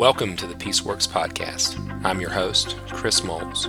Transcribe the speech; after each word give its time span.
Welcome 0.00 0.34
to 0.36 0.46
the 0.46 0.54
Peaceworks 0.54 1.06
Podcast. 1.06 1.76
I'm 2.06 2.22
your 2.22 2.30
host, 2.30 2.74
Chris 2.88 3.22
Moles. 3.22 3.66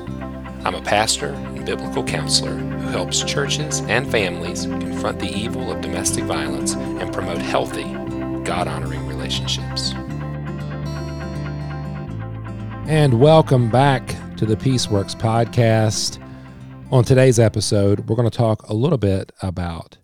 I'm 0.64 0.76
a 0.76 0.82
pastor 0.82 1.28
and 1.28 1.66
biblical 1.66 2.06
counselor 2.06 2.54
who 2.54 2.88
helps 2.88 3.22
churches 3.22 3.82
and 3.82 4.10
families 4.10 4.64
confront 4.64 5.20
the 5.20 5.28
evil 5.28 5.70
of 5.70 5.82
domestic 5.82 6.24
violence 6.24 6.74
and 6.74 7.12
promote 7.12 7.40
healthy, 7.40 7.84
God 8.46 8.70
honoring 8.70 9.06
relationships. 9.10 9.92
And 12.88 13.20
welcome 13.20 13.70
back 13.70 14.16
to 14.38 14.46
the 14.46 14.56
Peaceworks 14.56 15.18
Podcast. 15.18 16.18
On 16.92 17.04
today's 17.04 17.40
episode, 17.40 18.08
we're 18.08 18.16
going 18.16 18.32
to 18.32 18.38
talk 18.38 18.70
a 18.70 18.74
little 18.74 18.98
bit 18.98 19.34
about 19.42 19.98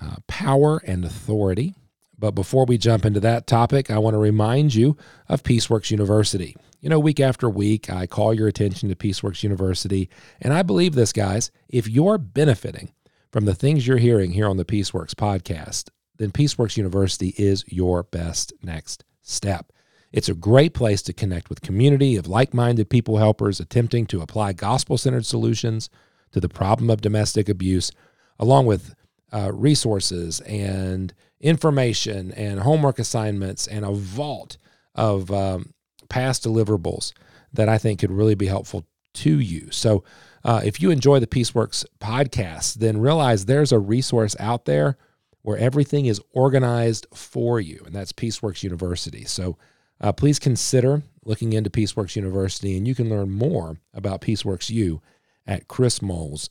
uh, 0.00 0.16
power 0.26 0.80
and 0.86 1.04
authority. 1.04 1.74
But 2.20 2.32
before 2.32 2.66
we 2.66 2.76
jump 2.76 3.06
into 3.06 3.18
that 3.20 3.46
topic, 3.46 3.90
I 3.90 3.98
want 3.98 4.12
to 4.12 4.18
remind 4.18 4.74
you 4.74 4.98
of 5.26 5.42
Peaceworks 5.42 5.90
University. 5.90 6.54
You 6.80 6.90
know, 6.90 7.00
week 7.00 7.18
after 7.18 7.48
week, 7.48 7.88
I 7.88 8.06
call 8.06 8.34
your 8.34 8.46
attention 8.46 8.90
to 8.90 8.94
Peaceworks 8.94 9.42
University. 9.42 10.10
And 10.40 10.52
I 10.52 10.62
believe 10.62 10.94
this, 10.94 11.14
guys, 11.14 11.50
if 11.70 11.88
you're 11.88 12.18
benefiting 12.18 12.92
from 13.32 13.46
the 13.46 13.54
things 13.54 13.86
you're 13.86 13.96
hearing 13.96 14.32
here 14.32 14.46
on 14.46 14.58
the 14.58 14.66
Peaceworks 14.66 15.14
podcast, 15.14 15.88
then 16.18 16.30
Peaceworks 16.30 16.76
University 16.76 17.34
is 17.38 17.64
your 17.66 18.02
best 18.02 18.52
next 18.62 19.02
step. 19.22 19.72
It's 20.12 20.28
a 20.28 20.34
great 20.34 20.74
place 20.74 21.00
to 21.02 21.14
connect 21.14 21.48
with 21.48 21.62
community 21.62 22.16
of 22.16 22.26
like-minded 22.26 22.90
people 22.90 23.16
helpers 23.16 23.60
attempting 23.60 24.04
to 24.06 24.20
apply 24.20 24.52
gospel-centered 24.52 25.24
solutions 25.24 25.88
to 26.32 26.40
the 26.40 26.48
problem 26.50 26.90
of 26.90 27.00
domestic 27.00 27.48
abuse, 27.48 27.92
along 28.38 28.66
with 28.66 28.94
uh, 29.32 29.50
resources 29.54 30.40
and 30.40 31.14
information 31.40 32.32
and 32.32 32.60
homework 32.60 32.98
assignments 32.98 33.66
and 33.66 33.84
a 33.84 33.92
vault 33.92 34.56
of 34.94 35.30
um, 35.30 35.72
past 36.08 36.44
deliverables 36.44 37.12
that 37.52 37.68
I 37.68 37.78
think 37.78 38.00
could 38.00 38.12
really 38.12 38.34
be 38.34 38.46
helpful 38.46 38.84
to 39.14 39.38
you. 39.38 39.70
So, 39.70 40.04
uh, 40.42 40.62
if 40.64 40.80
you 40.80 40.90
enjoy 40.90 41.20
the 41.20 41.26
Peaceworks 41.26 41.84
podcast, 42.00 42.74
then 42.74 42.98
realize 42.98 43.44
there's 43.44 43.72
a 43.72 43.78
resource 43.78 44.34
out 44.40 44.64
there 44.64 44.96
where 45.42 45.58
everything 45.58 46.06
is 46.06 46.20
organized 46.32 47.06
for 47.12 47.60
you, 47.60 47.82
and 47.84 47.94
that's 47.94 48.12
Peaceworks 48.12 48.62
University. 48.62 49.24
So, 49.24 49.58
uh, 50.00 50.12
please 50.12 50.38
consider 50.38 51.02
looking 51.24 51.52
into 51.52 51.68
Peaceworks 51.68 52.16
University, 52.16 52.76
and 52.76 52.88
you 52.88 52.94
can 52.94 53.10
learn 53.10 53.30
more 53.30 53.78
about 53.92 54.22
Peaceworks 54.22 54.70
U 54.70 55.02
at 55.46 55.68
chrismoles.org. 55.68 56.50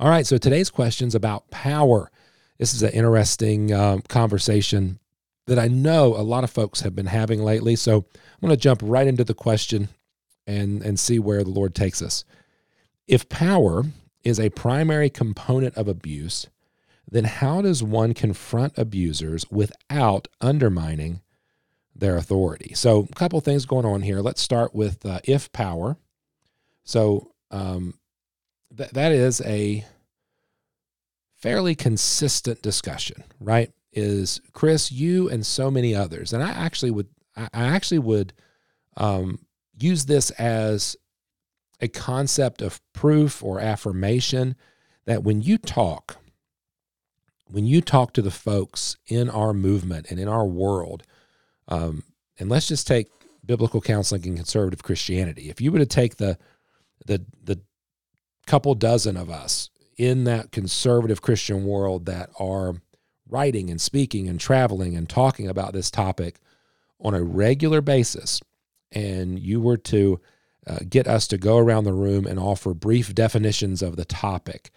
All 0.00 0.08
right, 0.08 0.26
so 0.26 0.38
today's 0.38 0.70
question 0.70 1.08
is 1.08 1.14
about 1.14 1.50
power. 1.50 2.10
This 2.56 2.72
is 2.72 2.82
an 2.82 2.92
interesting 2.92 3.70
um, 3.70 4.00
conversation 4.08 4.98
that 5.46 5.58
I 5.58 5.68
know 5.68 6.16
a 6.16 6.24
lot 6.24 6.42
of 6.42 6.50
folks 6.50 6.80
have 6.80 6.96
been 6.96 7.04
having 7.04 7.42
lately. 7.42 7.76
So 7.76 8.06
I'm 8.14 8.40
going 8.40 8.50
to 8.50 8.56
jump 8.56 8.80
right 8.82 9.06
into 9.06 9.24
the 9.24 9.34
question 9.34 9.90
and, 10.46 10.80
and 10.80 10.98
see 10.98 11.18
where 11.18 11.44
the 11.44 11.50
Lord 11.50 11.74
takes 11.74 12.00
us. 12.00 12.24
If 13.06 13.28
power 13.28 13.84
is 14.24 14.40
a 14.40 14.48
primary 14.48 15.10
component 15.10 15.76
of 15.76 15.86
abuse, 15.86 16.46
then 17.06 17.24
how 17.24 17.60
does 17.60 17.82
one 17.82 18.14
confront 18.14 18.78
abusers 18.78 19.44
without 19.50 20.28
undermining 20.40 21.20
their 21.94 22.16
authority? 22.16 22.72
So, 22.72 23.06
a 23.12 23.14
couple 23.16 23.38
things 23.42 23.66
going 23.66 23.84
on 23.84 24.00
here. 24.00 24.20
Let's 24.20 24.40
start 24.40 24.74
with 24.74 25.04
uh, 25.04 25.20
if 25.24 25.52
power. 25.52 25.98
So, 26.84 27.34
um, 27.50 27.99
th- 28.76 28.90
that 28.90 29.12
is 29.12 29.40
a 29.42 29.84
fairly 31.36 31.74
consistent 31.74 32.62
discussion, 32.62 33.24
right? 33.40 33.72
Is 33.92 34.40
Chris, 34.52 34.92
you 34.92 35.28
and 35.28 35.44
so 35.44 35.70
many 35.70 35.94
others, 35.94 36.32
and 36.32 36.42
I 36.42 36.50
actually 36.50 36.90
would, 36.90 37.08
I 37.36 37.48
actually 37.52 37.98
would 37.98 38.32
um, 38.96 39.40
use 39.78 40.06
this 40.06 40.30
as 40.32 40.96
a 41.80 41.88
concept 41.88 42.62
of 42.62 42.80
proof 42.92 43.42
or 43.42 43.58
affirmation 43.58 44.54
that 45.06 45.24
when 45.24 45.40
you 45.42 45.58
talk, 45.58 46.18
when 47.46 47.66
you 47.66 47.80
talk 47.80 48.12
to 48.12 48.22
the 48.22 48.30
folks 48.30 48.96
in 49.06 49.28
our 49.30 49.52
movement 49.52 50.06
and 50.10 50.20
in 50.20 50.28
our 50.28 50.46
world, 50.46 51.02
um, 51.68 52.04
and 52.38 52.48
let's 52.48 52.68
just 52.68 52.86
take 52.86 53.08
biblical 53.44 53.80
counseling 53.80 54.24
and 54.26 54.36
conservative 54.36 54.82
Christianity. 54.82 55.48
If 55.50 55.60
you 55.60 55.72
were 55.72 55.78
to 55.78 55.86
take 55.86 56.16
the 56.16 56.38
the 57.06 57.24
the 57.42 57.60
couple 58.50 58.74
dozen 58.74 59.16
of 59.16 59.30
us 59.30 59.70
in 59.96 60.24
that 60.24 60.50
conservative 60.50 61.22
Christian 61.22 61.64
world 61.64 62.06
that 62.06 62.30
are 62.40 62.74
writing 63.28 63.70
and 63.70 63.80
speaking 63.80 64.28
and 64.28 64.40
traveling 64.40 64.96
and 64.96 65.08
talking 65.08 65.46
about 65.46 65.72
this 65.72 65.88
topic 65.88 66.40
on 67.00 67.14
a 67.14 67.22
regular 67.22 67.80
basis, 67.80 68.40
and 68.90 69.38
you 69.38 69.60
were 69.60 69.76
to 69.76 70.20
uh, 70.66 70.78
get 70.88 71.06
us 71.06 71.28
to 71.28 71.38
go 71.38 71.58
around 71.58 71.84
the 71.84 71.92
room 71.92 72.26
and 72.26 72.40
offer 72.40 72.74
brief 72.74 73.14
definitions 73.14 73.82
of 73.82 73.94
the 73.94 74.04
topic, 74.04 74.72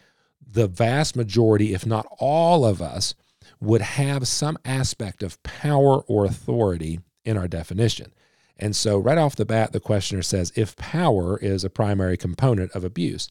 the 0.47 0.67
vast 0.67 1.15
majority, 1.15 1.73
if 1.73 1.83
not 1.83 2.05
all 2.19 2.63
of 2.63 2.79
us, 2.79 3.15
would 3.59 3.81
have 3.81 4.27
some 4.27 4.55
aspect 4.63 5.23
of 5.23 5.41
power 5.41 6.01
or 6.01 6.25
authority 6.25 6.99
in 7.25 7.37
our 7.37 7.47
definition. 7.47 8.13
And 8.55 8.75
so, 8.75 8.99
right 8.99 9.17
off 9.17 9.35
the 9.35 9.45
bat, 9.45 9.71
the 9.71 9.79
questioner 9.79 10.21
says 10.21 10.53
if 10.55 10.75
power 10.75 11.39
is 11.39 11.63
a 11.63 11.71
primary 11.71 12.17
component 12.17 12.71
of 12.73 12.83
abuse. 12.83 13.29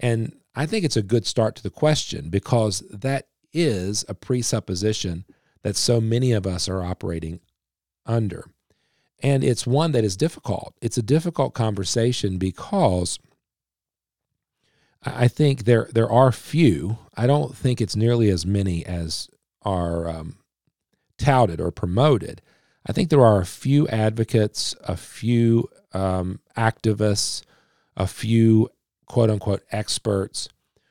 And 0.00 0.34
I 0.54 0.66
think 0.66 0.84
it's 0.84 0.96
a 0.96 1.02
good 1.02 1.26
start 1.26 1.54
to 1.56 1.62
the 1.62 1.70
question 1.70 2.30
because 2.30 2.80
that 2.90 3.28
is 3.52 4.04
a 4.08 4.14
presupposition 4.14 5.24
that 5.62 5.76
so 5.76 6.00
many 6.00 6.32
of 6.32 6.46
us 6.46 6.68
are 6.68 6.82
operating 6.82 7.40
under. 8.06 8.46
And 9.22 9.44
it's 9.44 9.66
one 9.66 9.92
that 9.92 10.04
is 10.04 10.16
difficult. 10.16 10.74
It's 10.80 10.96
a 10.96 11.02
difficult 11.02 11.54
conversation 11.54 12.38
because 12.38 13.18
I 15.04 15.28
think 15.28 15.64
there 15.64 15.88
there 15.92 16.10
are 16.10 16.32
few. 16.32 16.98
I 17.14 17.26
don't 17.26 17.56
think 17.56 17.80
it's 17.80 17.96
nearly 17.96 18.30
as 18.30 18.46
many 18.46 18.84
as 18.84 19.28
are 19.62 20.08
um, 20.08 20.38
touted 21.18 21.60
or 21.60 21.70
promoted. 21.70 22.40
I 22.86 22.92
think 22.92 23.10
there 23.10 23.24
are 23.24 23.40
a 23.40 23.46
few 23.46 23.86
advocates, 23.88 24.74
a 24.84 24.96
few 24.96 25.68
um, 25.92 26.40
activists, 26.56 27.42
a 27.96 28.06
few 28.06 28.70
quote 29.10 29.28
unquote 29.28 29.64
experts 29.72 30.48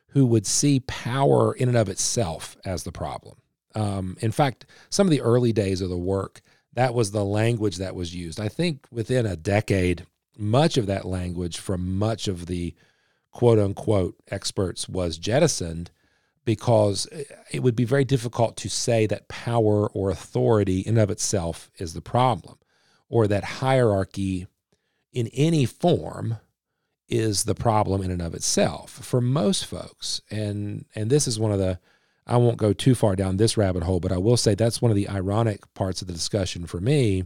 who 0.10 0.26
would 0.26 0.46
see 0.46 0.82
power 0.82 1.54
in 1.54 1.70
and 1.70 1.78
of 1.78 1.88
itself 1.88 2.58
as 2.66 2.84
the 2.84 2.92
problem. 2.92 3.38
Um, 3.76 4.18
in 4.20 4.34
fact, 4.34 4.66
some 4.90 5.08
of 5.08 5.12
the 5.12 5.22
early 5.22 5.54
days 5.54 5.80
of 5.80 5.90
the 5.90 5.98
work, 5.98 6.42
that 6.74 6.94
was 6.94 7.12
the 7.12 7.24
language 7.24 7.78
that 7.78 7.96
was 7.96 8.14
used. 8.14 8.38
I 8.38 8.50
think 8.50 8.86
within 8.92 9.26
a 9.26 9.38
decade, 9.38 10.06
much 10.38 10.76
of 10.76 10.86
that 10.88 11.06
language 11.06 11.60
from 11.60 11.98
much 11.98 12.28
of 12.28 12.48
the 12.48 12.76
quote 13.32 13.58
unquote 13.58 14.16
experts 14.28 14.90
was 14.90 15.18
jettisoned 15.18 15.90
because 16.44 17.08
it 17.52 17.64
would 17.64 17.76
be 17.76 17.86
very 17.86 18.04
difficult 18.04 18.58
to 18.58 18.70
say 18.70 19.08
that 19.08 19.30
power 19.30 19.88
or 19.88 20.10
authority 20.10 20.82
in 20.82 20.96
and 20.96 21.00
of 21.00 21.10
itself 21.10 21.72
is 21.78 21.94
the 21.94 22.02
problem 22.02 22.58
or 23.08 23.28
that 23.28 23.46
hierarchy 23.46 24.46
in 25.14 25.28
any 25.28 25.64
form 25.64 26.36
is 27.10 27.44
the 27.44 27.56
problem 27.56 28.02
in 28.02 28.12
and 28.12 28.22
of 28.22 28.36
itself 28.36 28.92
for 28.92 29.20
most 29.20 29.66
folks. 29.66 30.22
And 30.30 30.86
and 30.96 31.10
this 31.10 31.28
is 31.28 31.40
one 31.40 31.52
of 31.52 31.60
the 31.60 31.80
I 32.28 32.38
won't 32.38 32.58
go 32.58 32.74
too 32.74 32.94
far 32.94 33.16
down 33.16 33.38
this 33.38 33.58
rabbit 33.58 33.84
hole, 33.84 34.00
but 34.00 34.12
I 34.12 34.18
will 34.18 34.38
say 34.38 34.54
that's 34.54 34.82
one 34.82 34.92
of 34.92 34.96
the 34.96 35.10
ironic 35.10 35.74
parts 35.74 36.02
of 36.02 36.08
the 36.08 36.14
discussion 36.14 36.68
for 36.68 36.80
me 36.80 37.24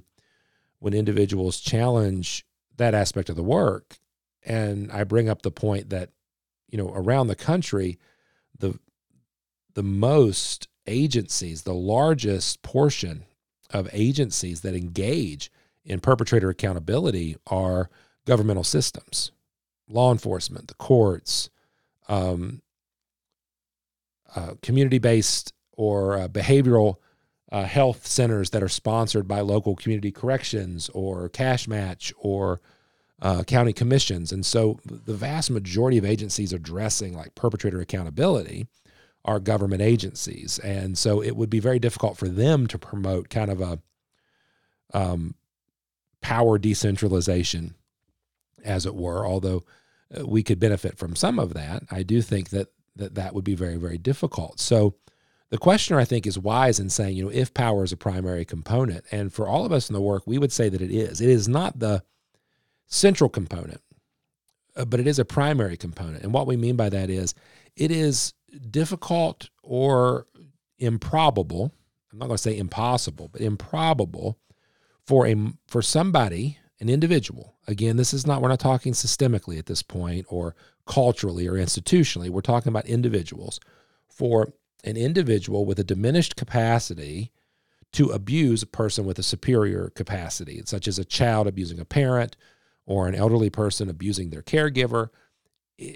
when 0.80 0.94
individuals 0.94 1.60
challenge 1.60 2.46
that 2.78 2.94
aspect 2.94 3.30
of 3.30 3.36
the 3.36 3.44
work 3.44 3.98
and 4.46 4.92
I 4.92 5.04
bring 5.04 5.30
up 5.30 5.42
the 5.42 5.52
point 5.52 5.90
that 5.90 6.10
you 6.70 6.78
know 6.78 6.92
around 6.94 7.28
the 7.28 7.36
country 7.36 8.00
the 8.58 8.80
the 9.74 9.84
most 9.84 10.68
agencies, 10.88 11.64
the 11.64 11.74
largest 11.74 12.62
portion 12.62 13.24
of 13.72 13.90
agencies 13.92 14.62
that 14.62 14.76
engage 14.76 15.52
in 15.84 16.00
perpetrator 16.00 16.50
accountability 16.50 17.36
are 17.48 17.90
governmental 18.26 18.64
systems 18.64 19.32
law 19.90 20.12
enforcement, 20.12 20.68
the 20.68 20.74
courts, 20.76 21.50
um, 22.08 22.62
uh, 24.36 24.54
community 24.62 25.00
based 25.00 25.54
or 25.74 26.18
uh, 26.18 26.28
behavioral 26.28 26.96
uh, 27.52 27.66
health 27.66 28.08
centers 28.08 28.50
that 28.50 28.64
are 28.64 28.70
sponsored 28.70 29.28
by 29.28 29.40
local 29.42 29.76
community 29.76 30.12
corrections 30.12 30.90
or 30.94 31.30
cash 31.30 31.68
match 31.68 32.12
or 32.18 32.62
uh, 33.22 33.44
county 33.44 33.74
commissions. 33.74 34.32
And 34.32 34.46
so 34.46 34.80
the 34.86 35.14
vast 35.14 35.52
majority 35.52 35.98
of 35.98 36.06
agencies 36.06 36.52
addressing 36.52 37.16
like 37.16 37.36
perpetrator 37.36 37.80
accountability 37.80 38.68
are 39.24 39.40
government 39.40 39.82
agencies. 39.82 40.60
And 40.60 40.98
so 40.98 41.22
it 41.22 41.36
would 41.36 41.50
be 41.50 41.60
very 41.60 41.80
difficult 41.80 42.18
for 42.18 42.28
them 42.28 42.68
to 42.68 42.78
promote 42.78 43.30
kind 43.30 43.52
of 43.52 43.62
a 43.62 43.80
um, 44.94 45.36
power 46.22 46.58
decentralization 46.58 47.76
as 48.64 48.86
it 48.86 48.96
were, 48.96 49.26
although 49.26 49.64
uh, 50.18 50.26
we 50.26 50.44
could 50.44 50.60
benefit 50.60 50.98
from 50.98 51.16
some 51.16 51.40
of 51.40 51.54
that. 51.54 51.84
I 51.92 52.04
do 52.04 52.22
think 52.22 52.50
that 52.50 52.68
that, 52.96 53.16
that 53.16 53.34
would 53.34 53.44
be 53.44 53.56
very, 53.56 53.78
very 53.78 53.98
difficult. 53.98 54.60
So 54.60 54.96
the 55.50 55.58
questioner, 55.58 56.00
I 56.00 56.06
think, 56.06 56.26
is 56.26 56.38
wise 56.38 56.80
in 56.80 56.90
saying, 56.90 57.16
you 57.16 57.26
know, 57.26 57.32
if 57.32 57.54
power 57.54 57.84
is 57.84 57.92
a 57.92 57.98
primary 57.98 58.46
component. 58.46 59.06
And 59.12 59.32
for 59.32 59.48
all 59.48 59.66
of 59.66 59.72
us 59.72 59.90
in 59.90 59.94
the 59.94 60.02
work, 60.02 60.24
we 60.26 60.38
would 60.38 60.52
say 60.52 60.70
that 60.70 60.82
it 60.82 60.92
is. 60.92 61.22
It 61.22 61.30
is 61.30 61.48
not 61.48 61.80
the 61.80 62.04
central 62.88 63.30
component, 63.30 63.82
uh, 64.76 64.86
but 64.86 65.00
it 65.00 65.08
is 65.08 65.20
a 65.20 65.26
primary 65.26 65.78
component. 65.78 66.24
And 66.24 66.34
what 66.34 66.48
we 66.48 66.58
mean 66.58 66.76
by 66.76 66.90
that 66.90 67.10
is 67.10 67.34
it 67.76 67.92
is 67.92 68.34
difficult 68.70 69.50
or 69.62 70.28
improbable. 70.80 71.72
I'm 72.12 72.20
not 72.20 72.28
going 72.28 72.38
to 72.38 72.44
say 72.44 72.58
impossible, 72.58 73.30
but 73.32 73.42
improbable 73.42 74.40
for 75.06 75.28
a 75.28 75.36
for 75.68 75.82
somebody, 75.82 76.58
an 76.80 76.90
individual. 76.90 77.53
Again, 77.68 77.98
this 77.98 78.14
is 78.14 78.28
not 78.28 78.42
we're 78.42 78.50
not 78.50 78.60
talking 78.60 78.94
systemically 78.94 79.58
at 79.58 79.68
this 79.68 79.82
point 79.82 80.26
or 80.30 80.56
culturally 80.86 81.48
or 81.48 81.54
institutionally. 81.54 82.30
We're 82.30 82.42
talking 82.42 82.70
about 82.70 82.86
individuals 82.86 83.60
for 84.08 84.54
an 84.84 84.98
individual 84.98 85.66
with 85.66 85.80
a 85.80 85.84
diminished 85.84 86.36
capacity 86.36 87.32
to 87.94 88.10
abuse 88.10 88.64
a 88.64 88.68
person 88.68 89.06
with 89.06 89.20
a 89.20 89.24
superior 89.24 89.92
capacity, 89.96 90.62
such 90.66 90.88
as 90.88 91.00
a 91.00 91.06
child 91.06 91.48
abusing 91.48 91.80
a 91.80 91.86
parent 91.86 92.36
or 92.86 93.08
an 93.08 93.16
elderly 93.16 93.50
person 93.50 93.90
abusing 93.90 94.30
their 94.30 94.42
caregiver. 94.42 95.10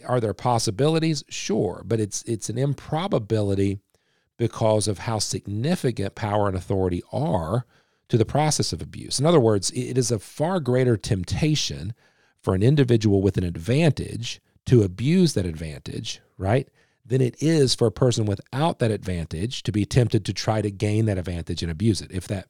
Are 0.05 0.19
there 0.19 0.33
possibilities? 0.33 1.23
Sure, 1.29 1.83
but 1.85 1.99
it's 1.99 2.23
it's 2.23 2.49
an 2.49 2.57
improbability 2.57 3.79
because 4.37 4.87
of 4.87 4.99
how 4.99 5.19
significant 5.19 6.15
power 6.15 6.47
and 6.47 6.55
authority 6.55 7.03
are 7.11 7.65
to 8.09 8.17
the 8.17 8.25
process 8.25 8.73
of 8.73 8.81
abuse. 8.81 9.19
In 9.19 9.25
other 9.25 9.39
words, 9.39 9.71
it 9.71 9.97
is 9.97 10.11
a 10.11 10.19
far 10.19 10.59
greater 10.59 10.97
temptation 10.97 11.93
for 12.41 12.55
an 12.55 12.63
individual 12.63 13.21
with 13.21 13.37
an 13.37 13.43
advantage 13.43 14.41
to 14.65 14.83
abuse 14.83 15.33
that 15.33 15.45
advantage, 15.45 16.21
right? 16.37 16.69
than 17.07 17.21
it 17.21 17.41
is 17.41 17.73
for 17.73 17.87
a 17.87 17.91
person 17.91 18.25
without 18.25 18.79
that 18.79 18.91
advantage 18.91 19.63
to 19.63 19.71
be 19.71 19.85
tempted 19.85 20.25
to 20.25 20.33
try 20.33 20.61
to 20.61 20.69
gain 20.69 21.05
that 21.05 21.17
advantage 21.17 21.63
and 21.63 21.71
abuse 21.71 22.01
it 22.01 22.11
if 22.11 22.27
that 22.27 22.47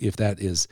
if 0.00 0.16
that 0.16 0.40
is 0.40 0.66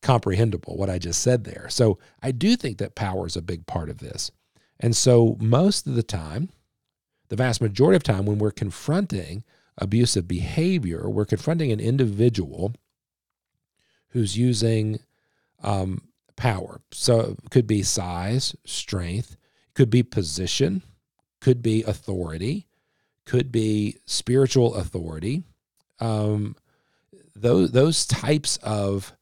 comprehensible 0.00 0.76
what 0.76 0.88
i 0.88 0.98
just 0.98 1.20
said 1.20 1.44
there 1.44 1.66
so 1.68 1.98
i 2.22 2.30
do 2.30 2.56
think 2.56 2.78
that 2.78 2.94
power 2.94 3.26
is 3.26 3.36
a 3.36 3.42
big 3.42 3.66
part 3.66 3.90
of 3.90 3.98
this 3.98 4.30
and 4.78 4.96
so 4.96 5.36
most 5.40 5.86
of 5.86 5.94
the 5.94 6.02
time 6.02 6.48
the 7.28 7.36
vast 7.36 7.60
majority 7.60 7.96
of 7.96 8.02
time 8.02 8.24
when 8.24 8.38
we're 8.38 8.50
confronting 8.52 9.42
abusive 9.78 10.28
behavior 10.28 11.08
we're 11.10 11.24
confronting 11.24 11.72
an 11.72 11.80
individual 11.80 12.72
who's 14.16 14.36
using 14.38 14.98
um, 15.62 16.02
power 16.36 16.80
so 16.90 17.36
it 17.42 17.50
could 17.50 17.66
be 17.66 17.82
size 17.82 18.56
strength 18.64 19.36
could 19.74 19.90
be 19.90 20.02
position 20.02 20.82
could 21.40 21.62
be 21.62 21.84
authority, 21.84 22.66
could 23.24 23.52
be 23.52 23.98
spiritual 24.04 24.74
authority. 24.74 25.44
Um, 26.00 26.56
those 27.36 27.70
those 27.70 28.04
types 28.06 28.56
of 28.64 29.12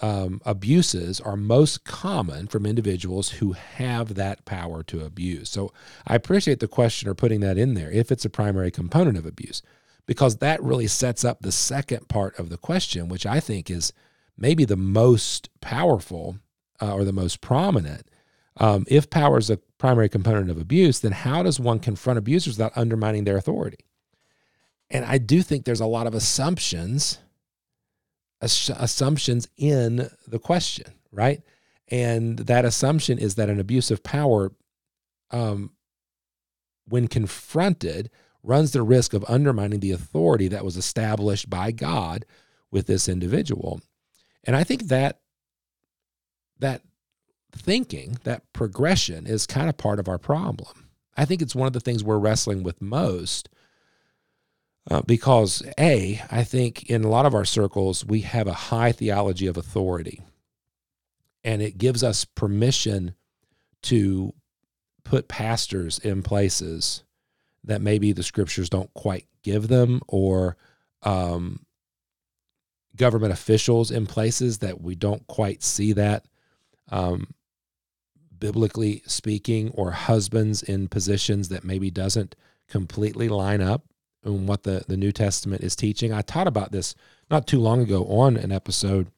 um, 0.00 0.40
abuses 0.46 1.20
are 1.20 1.36
most 1.36 1.84
common 1.84 2.46
from 2.46 2.64
individuals 2.64 3.28
who 3.28 3.52
have 3.52 4.14
that 4.14 4.44
power 4.46 4.82
to 4.84 5.04
abuse. 5.04 5.50
So 5.50 5.72
I 6.06 6.14
appreciate 6.14 6.60
the 6.60 6.68
questioner 6.68 7.14
putting 7.14 7.40
that 7.40 7.58
in 7.58 7.74
there 7.74 7.90
if 7.90 8.10
it's 8.10 8.24
a 8.24 8.30
primary 8.30 8.70
component 8.70 9.18
of 9.18 9.26
abuse, 9.26 9.60
because 10.06 10.38
that 10.38 10.62
really 10.62 10.86
sets 10.86 11.24
up 11.24 11.40
the 11.40 11.52
second 11.52 12.08
part 12.08 12.38
of 12.38 12.48
the 12.48 12.56
question, 12.56 13.08
which 13.08 13.26
I 13.26 13.40
think 13.40 13.70
is 13.70 13.92
maybe 14.36 14.64
the 14.64 14.76
most 14.76 15.48
powerful 15.60 16.38
uh, 16.80 16.92
or 16.94 17.04
the 17.04 17.12
most 17.12 17.40
prominent. 17.40 18.08
Um, 18.56 18.84
if 18.88 19.08
power 19.08 19.38
is 19.38 19.50
a 19.50 19.58
primary 19.78 20.08
component 20.08 20.50
of 20.50 20.58
abuse, 20.58 21.00
then 21.00 21.12
how 21.12 21.42
does 21.42 21.58
one 21.58 21.78
confront 21.78 22.18
abusers 22.18 22.58
without 22.58 22.76
undermining 22.76 23.24
their 23.24 23.36
authority? 23.36 23.86
And 24.90 25.04
I 25.04 25.18
do 25.18 25.42
think 25.42 25.64
there's 25.64 25.80
a 25.80 25.86
lot 25.86 26.06
of 26.06 26.14
assumptions, 26.14 27.18
assumptions 28.40 29.48
in 29.56 30.10
the 30.26 30.38
question, 30.38 30.92
right? 31.10 31.42
And 31.88 32.38
that 32.40 32.64
assumption 32.64 33.18
is 33.18 33.36
that 33.36 33.48
an 33.48 33.58
abuse 33.58 33.90
of 33.90 34.02
power, 34.02 34.52
um, 35.30 35.72
when 36.86 37.08
confronted, 37.08 38.10
runs 38.42 38.72
the 38.72 38.82
risk 38.82 39.14
of 39.14 39.24
undermining 39.28 39.80
the 39.80 39.92
authority 39.92 40.48
that 40.48 40.64
was 40.64 40.76
established 40.76 41.48
by 41.48 41.70
God 41.70 42.24
with 42.70 42.86
this 42.86 43.08
individual. 43.08 43.80
And 44.44 44.56
I 44.56 44.64
think 44.64 44.84
that 44.84 45.20
that 46.58 46.82
thinking, 47.52 48.18
that 48.24 48.50
progression 48.52 49.26
is 49.26 49.46
kind 49.46 49.68
of 49.68 49.76
part 49.76 49.98
of 49.98 50.08
our 50.08 50.18
problem. 50.18 50.88
I 51.16 51.24
think 51.24 51.42
it's 51.42 51.54
one 51.54 51.66
of 51.66 51.72
the 51.72 51.80
things 51.80 52.02
we're 52.02 52.18
wrestling 52.18 52.62
with 52.62 52.80
most 52.80 53.48
uh, 54.90 55.02
because, 55.02 55.62
A, 55.78 56.20
I 56.30 56.42
think 56.42 56.90
in 56.90 57.04
a 57.04 57.08
lot 57.08 57.26
of 57.26 57.34
our 57.34 57.44
circles, 57.44 58.04
we 58.04 58.22
have 58.22 58.48
a 58.48 58.52
high 58.52 58.90
theology 58.90 59.46
of 59.46 59.56
authority, 59.56 60.22
and 61.44 61.62
it 61.62 61.78
gives 61.78 62.02
us 62.02 62.24
permission 62.24 63.14
to 63.82 64.32
put 65.04 65.28
pastors 65.28 65.98
in 65.98 66.22
places 66.22 67.04
that 67.64 67.80
maybe 67.80 68.12
the 68.12 68.22
scriptures 68.22 68.68
don't 68.68 68.92
quite 68.94 69.26
give 69.44 69.68
them 69.68 70.00
or 70.08 70.56
um, 71.04 71.64
government 72.96 73.32
officials 73.32 73.90
in 73.90 74.06
places 74.06 74.58
that 74.58 74.80
we 74.80 74.94
don't 74.94 75.26
quite 75.26 75.62
see 75.62 75.92
that 75.92 76.26
um, 76.90 77.34
biblically 78.38 79.02
speaking, 79.06 79.70
or 79.74 79.92
husbands 79.92 80.62
in 80.62 80.88
positions 80.88 81.48
that 81.48 81.64
maybe 81.64 81.90
doesn't 81.90 82.34
completely 82.68 83.28
line 83.28 83.60
up 83.60 83.84
in 84.24 84.46
what 84.46 84.64
the, 84.64 84.84
the 84.88 84.96
New 84.96 85.12
Testament 85.12 85.62
is 85.62 85.76
teaching. 85.76 86.12
I 86.12 86.22
taught 86.22 86.46
about 86.46 86.72
this 86.72 86.94
not 87.30 87.46
too 87.46 87.60
long 87.60 87.80
ago 87.80 88.04
on 88.06 88.36
an 88.36 88.52
episode 88.52 89.12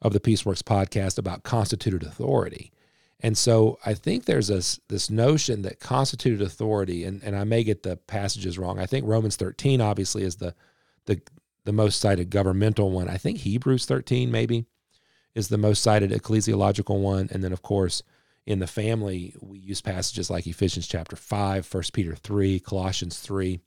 of 0.00 0.12
the 0.12 0.20
Peaceworks 0.20 0.62
podcast 0.62 1.18
about 1.18 1.42
constituted 1.42 2.02
authority. 2.02 2.72
And 3.20 3.38
so 3.38 3.78
I 3.86 3.94
think 3.94 4.24
there's 4.24 4.48
this, 4.48 4.80
this 4.88 5.08
notion 5.08 5.62
that 5.62 5.78
constituted 5.78 6.42
authority, 6.42 7.04
and, 7.04 7.22
and 7.22 7.36
I 7.36 7.44
may 7.44 7.62
get 7.62 7.84
the 7.84 7.96
passages 7.96 8.58
wrong. 8.58 8.80
I 8.80 8.86
think 8.86 9.06
Romans 9.06 9.36
13 9.36 9.80
obviously 9.80 10.24
is 10.24 10.36
the, 10.36 10.54
the, 11.06 11.20
the 11.64 11.72
most 11.72 12.00
cited 12.00 12.30
governmental 12.30 12.90
one. 12.90 13.08
I 13.08 13.16
think 13.16 13.38
Hebrews 13.38 13.84
13 13.86 14.30
maybe 14.30 14.66
is 15.34 15.48
the 15.48 15.58
most 15.58 15.82
cited 15.82 16.10
ecclesiological 16.10 17.00
one. 17.00 17.28
And 17.30 17.42
then, 17.42 17.52
of 17.52 17.62
course, 17.62 18.02
in 18.46 18.58
the 18.58 18.66
family, 18.66 19.34
we 19.40 19.58
use 19.58 19.80
passages 19.80 20.28
like 20.28 20.46
Ephesians 20.46 20.86
chapter 20.86 21.16
5, 21.16 21.72
1 21.72 21.82
Peter 21.92 22.14
3, 22.14 22.60
Colossians 22.60 23.18
3 23.20 23.60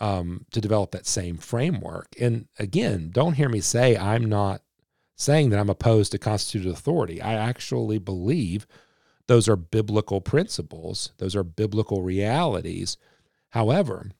um, 0.00 0.44
to 0.52 0.60
develop 0.60 0.90
that 0.90 1.06
same 1.06 1.38
framework. 1.38 2.08
And 2.20 2.48
again, 2.58 3.10
don't 3.12 3.34
hear 3.34 3.48
me 3.48 3.60
say 3.60 3.96
I'm 3.96 4.26
not 4.26 4.62
saying 5.16 5.50
that 5.50 5.58
I'm 5.58 5.70
opposed 5.70 6.12
to 6.12 6.18
constituted 6.18 6.70
authority. 6.70 7.22
I 7.22 7.34
actually 7.34 7.98
believe 7.98 8.66
those 9.26 9.48
are 9.48 9.56
biblical 9.56 10.20
principles, 10.20 11.12
those 11.18 11.34
are 11.34 11.42
biblical 11.42 12.02
realities. 12.02 12.96
However, 13.50 14.10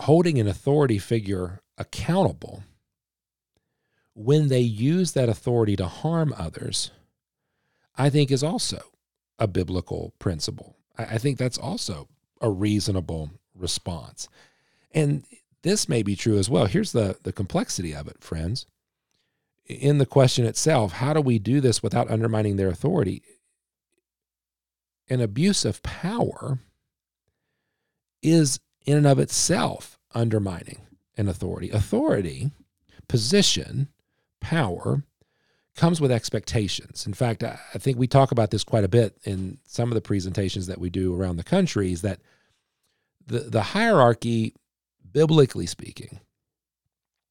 holding 0.00 0.38
an 0.38 0.48
authority 0.48 0.98
figure 0.98 1.60
accountable 1.78 2.64
when 4.14 4.48
they 4.48 4.60
use 4.60 5.12
that 5.12 5.28
authority 5.28 5.76
to 5.76 5.86
harm 5.86 6.34
others 6.36 6.90
I 7.96 8.10
think 8.10 8.30
is 8.30 8.42
also 8.42 8.82
a 9.38 9.46
biblical 9.46 10.14
principle. 10.18 10.76
I 10.96 11.18
think 11.18 11.38
that's 11.38 11.58
also 11.58 12.08
a 12.40 12.50
reasonable 12.50 13.30
response. 13.54 14.28
And 14.92 15.24
this 15.62 15.88
may 15.88 16.02
be 16.02 16.16
true 16.16 16.38
as 16.38 16.50
well. 16.50 16.66
Here's 16.66 16.92
the, 16.92 17.18
the 17.22 17.32
complexity 17.32 17.94
of 17.94 18.08
it, 18.08 18.22
friends. 18.22 18.66
In 19.66 19.98
the 19.98 20.06
question 20.06 20.44
itself, 20.44 20.92
how 20.94 21.12
do 21.12 21.20
we 21.20 21.38
do 21.38 21.60
this 21.60 21.82
without 21.82 22.10
undermining 22.10 22.56
their 22.56 22.68
authority? 22.68 23.22
An 25.08 25.20
abuse 25.20 25.64
of 25.64 25.82
power 25.82 26.58
is 28.22 28.60
in 28.84 28.96
and 28.96 29.06
of 29.06 29.18
itself 29.18 29.98
undermining 30.14 30.80
an 31.16 31.28
authority. 31.28 31.70
Authority, 31.70 32.50
position, 33.08 33.88
power 34.40 35.04
comes 35.76 36.00
with 36.00 36.10
expectations. 36.10 37.06
In 37.06 37.14
fact, 37.14 37.42
I 37.42 37.56
think 37.78 37.98
we 37.98 38.06
talk 38.06 38.30
about 38.30 38.50
this 38.50 38.64
quite 38.64 38.84
a 38.84 38.88
bit 38.88 39.16
in 39.24 39.58
some 39.66 39.90
of 39.90 39.94
the 39.94 40.02
presentations 40.02 40.66
that 40.66 40.78
we 40.78 40.90
do 40.90 41.18
around 41.18 41.36
the 41.36 41.44
country 41.44 41.92
is 41.92 42.02
that 42.02 42.20
the, 43.26 43.40
the 43.40 43.62
hierarchy, 43.62 44.54
biblically 45.12 45.66
speaking, 45.66 46.20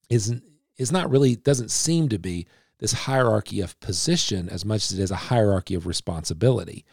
is, 0.09 0.41
is 0.77 0.91
not 0.91 1.09
really, 1.11 1.35
doesn't 1.35 1.69
seem 1.69 2.09
to 2.09 2.17
be 2.17 2.47
this 2.79 2.93
hierarchy 2.93 3.61
of 3.61 3.79
position 3.79 4.49
as 4.49 4.65
much 4.65 4.91
as 4.91 4.97
it 4.97 5.03
is 5.03 5.11
a 5.11 5.15
hierarchy 5.15 5.75
of 5.75 5.85
responsibility. 5.85 6.83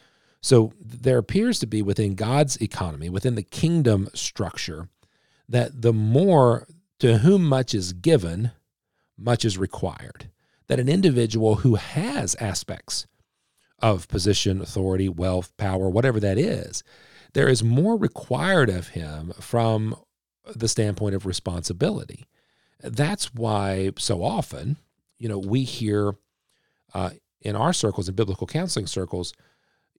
So 0.41 0.73
there 0.81 1.19
appears 1.19 1.59
to 1.61 1.67
be 1.67 1.83
within 1.83 2.15
God's 2.15 2.57
economy, 2.59 3.09
within 3.09 3.35
the 3.35 3.43
kingdom 3.43 4.09
structure, 4.15 4.89
that 5.49 5.83
the 5.83 5.93
more 5.93 6.67
to 7.01 7.19
whom 7.19 7.45
much 7.45 7.75
is 7.75 7.93
given, 7.93 8.53
much 9.17 9.45
is 9.45 9.59
required 9.59 10.31
that 10.69 10.79
an 10.79 10.89
individual 10.89 11.57
who 11.57 11.75
has 11.75 12.35
aspects 12.37 13.07
of 13.81 14.09
position, 14.09 14.61
authority, 14.61 15.09
wealth, 15.09 15.57
power, 15.57 15.89
whatever 15.89 16.21
that 16.21 16.39
is, 16.39 16.83
there 17.33 17.49
is 17.49 17.63
more 17.63 17.97
required 17.97 18.69
of 18.71 18.89
him 18.89 19.33
from 19.41 19.97
the 20.55 20.69
standpoint 20.69 21.15
of 21.15 21.27
responsibility. 21.27 22.27
That's 22.81 23.35
why 23.35 23.93
so 23.99 24.23
often, 24.23 24.77
you 25.19 25.29
know, 25.29 25.39
we 25.39 25.65
hear 25.65 26.15
uh, 26.95 27.11
in 27.41 27.57
our 27.57 27.73
circles, 27.73 28.09
in 28.09 28.15
biblical 28.15 28.47
counseling 28.47 28.87
circles, 28.87 29.33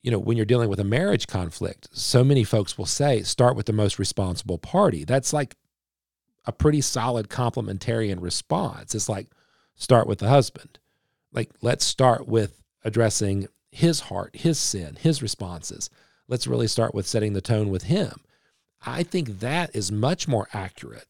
you 0.02 0.12
know, 0.12 0.20
when 0.20 0.38
you're 0.38 0.46
dealing 0.46 0.70
with 0.70 0.80
a 0.80 0.86
marriage 0.86 1.28
conflict, 1.28 1.90
so 1.92 2.24
many 2.24 2.44
folks 2.44 2.78
will 2.78 2.86
say, 2.86 3.22
start 3.24 3.56
with 3.56 3.66
the 3.66 3.74
most 3.74 4.00
responsible 4.00 4.58
party. 4.58 5.04
That's 5.04 5.34
like 5.34 5.56
a 6.46 6.52
pretty 6.52 6.82
solid 6.82 7.30
complementarian 7.30 8.22
response. 8.22 8.96
It's 8.96 9.10
like, 9.10 9.28
start 9.76 10.08
with 10.08 10.20
the 10.20 10.30
husband. 10.30 10.80
Like, 11.32 11.52
let's 11.62 11.86
start 11.86 12.28
with 12.28 12.62
addressing 12.84 13.48
his 13.72 14.00
heart, 14.02 14.36
his 14.36 14.58
sin, 14.58 14.98
his 15.00 15.22
responses. 15.22 15.90
Let's 16.28 16.48
really 16.48 16.68
start 16.68 16.94
with 16.94 17.08
setting 17.08 17.34
the 17.34 17.42
tone 17.42 17.70
with 17.70 17.84
him. 17.84 18.22
I 18.86 19.04
think 19.04 19.40
that 19.40 19.76
is 19.76 19.92
much 19.92 20.28
more 20.28 20.48
accurate 20.54 21.10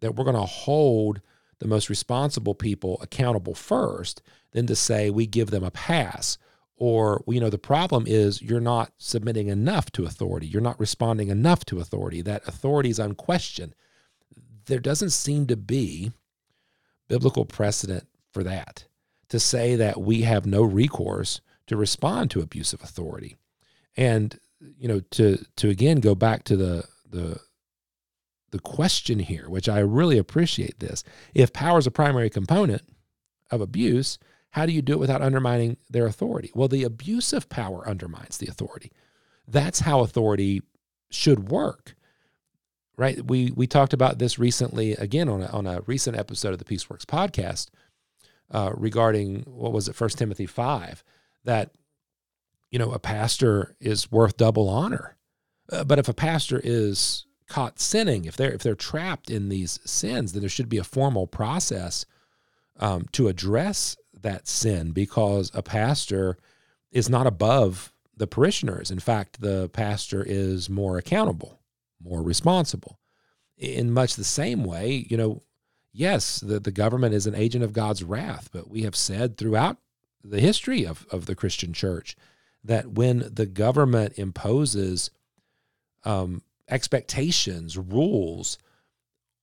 that 0.00 0.14
we're 0.14 0.24
going 0.24 0.36
to 0.36 0.42
hold 0.42 1.20
the 1.58 1.66
most 1.66 1.90
responsible 1.90 2.54
people 2.54 2.98
accountable 3.02 3.54
first 3.54 4.22
than 4.52 4.66
to 4.66 4.76
say 4.76 5.10
we 5.10 5.26
give 5.26 5.50
them 5.50 5.64
a 5.64 5.70
pass 5.70 6.38
or 6.80 7.22
you 7.28 7.38
know 7.38 7.50
the 7.50 7.58
problem 7.58 8.04
is 8.08 8.42
you're 8.42 8.58
not 8.58 8.92
submitting 8.96 9.48
enough 9.48 9.92
to 9.92 10.06
authority. 10.06 10.46
You're 10.46 10.62
not 10.62 10.80
responding 10.80 11.28
enough 11.28 11.64
to 11.66 11.78
authority. 11.78 12.22
That 12.22 12.42
authority 12.48 12.88
is 12.88 12.98
unquestioned. 12.98 13.76
There 14.64 14.80
doesn't 14.80 15.10
seem 15.10 15.46
to 15.48 15.56
be 15.56 16.10
biblical 17.06 17.44
precedent 17.44 18.08
for 18.32 18.42
that 18.44 18.86
to 19.28 19.38
say 19.38 19.76
that 19.76 20.00
we 20.00 20.22
have 20.22 20.46
no 20.46 20.62
recourse 20.62 21.40
to 21.66 21.76
respond 21.76 22.30
to 22.30 22.40
abusive 22.40 22.82
authority. 22.82 23.36
And 23.96 24.40
you 24.78 24.88
know 24.88 25.00
to 25.10 25.44
to 25.56 25.68
again 25.68 26.00
go 26.00 26.14
back 26.14 26.44
to 26.44 26.56
the 26.56 26.84
the 27.08 27.40
the 28.50 28.58
question 28.58 29.20
here 29.20 29.48
which 29.48 29.68
i 29.68 29.78
really 29.78 30.16
appreciate 30.16 30.80
this. 30.80 31.04
If 31.34 31.52
power 31.52 31.78
is 31.78 31.86
a 31.86 31.90
primary 31.90 32.30
component 32.30 32.82
of 33.50 33.60
abuse 33.60 34.18
how 34.50 34.66
do 34.66 34.72
you 34.72 34.82
do 34.82 34.94
it 34.94 34.98
without 34.98 35.22
undermining 35.22 35.76
their 35.88 36.06
authority? 36.06 36.50
Well, 36.54 36.68
the 36.68 36.84
abuse 36.84 37.32
of 37.32 37.48
power 37.48 37.88
undermines 37.88 38.38
the 38.38 38.48
authority. 38.48 38.90
That's 39.46 39.80
how 39.80 40.00
authority 40.00 40.62
should 41.10 41.50
work. 41.50 41.94
Right? 42.96 43.24
We 43.24 43.50
we 43.52 43.66
talked 43.66 43.94
about 43.94 44.18
this 44.18 44.38
recently 44.38 44.92
again 44.92 45.28
on 45.28 45.42
a, 45.42 45.46
on 45.46 45.66
a 45.66 45.80
recent 45.82 46.18
episode 46.18 46.52
of 46.52 46.58
the 46.58 46.66
Peaceworks 46.66 47.06
podcast 47.06 47.68
uh, 48.50 48.72
regarding 48.74 49.44
what 49.46 49.72
was 49.72 49.88
it, 49.88 49.94
First 49.94 50.18
Timothy 50.18 50.46
five, 50.46 51.02
that 51.44 51.70
you 52.70 52.78
know 52.78 52.92
a 52.92 52.98
pastor 52.98 53.74
is 53.80 54.12
worth 54.12 54.36
double 54.36 54.68
honor, 54.68 55.16
uh, 55.72 55.84
but 55.84 55.98
if 55.98 56.08
a 56.08 56.14
pastor 56.14 56.60
is 56.62 57.24
caught 57.48 57.80
sinning, 57.80 58.26
if 58.26 58.36
they're 58.36 58.52
if 58.52 58.62
they're 58.62 58.74
trapped 58.74 59.30
in 59.30 59.48
these 59.48 59.80
sins, 59.84 60.32
then 60.32 60.40
there 60.40 60.50
should 60.50 60.68
be 60.68 60.78
a 60.78 60.84
formal 60.84 61.26
process 61.26 62.04
um, 62.78 63.06
to 63.12 63.28
address 63.28 63.96
that 64.22 64.48
sin 64.48 64.92
because 64.92 65.50
a 65.54 65.62
pastor 65.62 66.36
is 66.90 67.08
not 67.08 67.26
above 67.26 67.92
the 68.16 68.26
parishioners. 68.26 68.90
In 68.90 68.98
fact, 68.98 69.40
the 69.40 69.68
pastor 69.70 70.22
is 70.26 70.68
more 70.68 70.98
accountable, 70.98 71.60
more 72.02 72.22
responsible. 72.22 72.98
In 73.56 73.90
much 73.90 74.16
the 74.16 74.24
same 74.24 74.64
way, 74.64 75.06
you 75.08 75.16
know, 75.16 75.42
yes, 75.92 76.40
the, 76.40 76.60
the 76.60 76.70
government 76.70 77.14
is 77.14 77.26
an 77.26 77.34
agent 77.34 77.64
of 77.64 77.72
God's 77.72 78.02
wrath, 78.02 78.50
but 78.52 78.70
we 78.70 78.82
have 78.82 78.96
said 78.96 79.36
throughout 79.36 79.78
the 80.22 80.40
history 80.40 80.86
of, 80.86 81.06
of 81.10 81.26
the 81.26 81.34
Christian 81.34 81.72
church 81.72 82.16
that 82.62 82.90
when 82.90 83.30
the 83.32 83.46
government 83.46 84.18
imposes 84.18 85.10
um, 86.04 86.42
expectations, 86.68 87.76
rules 87.76 88.58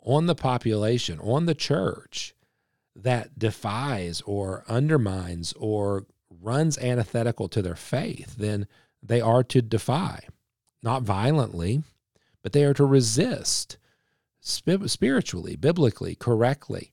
on 0.02 0.26
the 0.26 0.36
population, 0.36 1.20
on 1.20 1.46
the 1.46 1.56
church, 1.56 2.34
that 2.98 3.38
defies 3.38 4.22
or 4.26 4.64
undermines 4.68 5.54
or 5.54 6.06
runs 6.42 6.78
antithetical 6.78 7.48
to 7.50 7.62
their 7.62 7.76
faith, 7.76 8.36
then 8.38 8.68
they 9.02 9.22
are 9.22 9.44
to 9.44 9.62
defy, 9.62 10.22
not 10.82 11.04
violently, 11.04 11.84
but 12.42 12.54
they 12.54 12.64
are 12.64 12.74
to 12.74 12.86
resist 12.86 13.78
spiritually, 14.42 15.56
biblically, 15.56 16.16
correctly. 16.16 16.92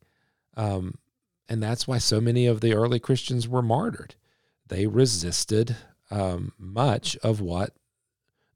Um, 0.56 0.98
and 1.48 1.62
that's 1.62 1.88
why 1.88 1.98
so 1.98 2.20
many 2.20 2.46
of 2.46 2.60
the 2.60 2.74
early 2.74 2.98
Christians 2.98 3.48
were 3.48 3.62
martyred. 3.62 4.14
They 4.68 4.86
resisted 4.86 5.76
um, 6.10 6.52
much 6.58 7.16
of 7.18 7.40
what 7.40 7.74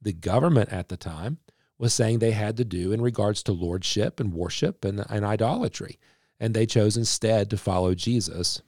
the 0.01 0.13
government 0.13 0.71
at 0.73 0.89
the 0.89 0.97
time 0.97 1.39
was 1.79 1.95
saying 1.95 2.19
they 2.19 2.33
had 2.33 2.57
to 2.57 2.65
do 2.65 2.93
in 2.93 3.01
regards 3.01 3.43
to 3.45 3.53
lordship 3.53 4.21
and 4.21 4.33
worship 4.33 4.85
and, 4.85 5.05
and 5.09 5.25
idolatry 5.25 5.99
and 6.41 6.55
they 6.55 6.67
chose 6.67 6.97
instead 6.97 7.51
to 7.51 7.57
follow 7.57 7.95
Jesus 7.95 8.63